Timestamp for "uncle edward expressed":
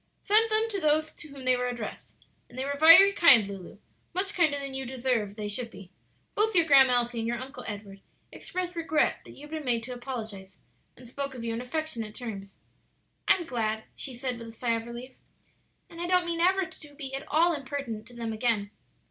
7.37-8.75